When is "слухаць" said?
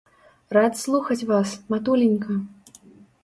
0.83-1.27